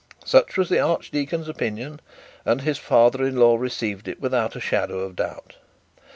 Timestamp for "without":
4.19-4.55